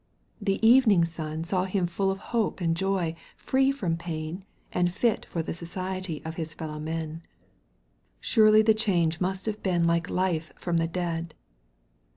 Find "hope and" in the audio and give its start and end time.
2.33-2.75